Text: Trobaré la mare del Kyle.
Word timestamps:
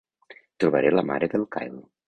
Trobaré 0.63 0.93
la 0.95 1.05
mare 1.11 1.31
del 1.35 1.47
Kyle. 1.57 1.81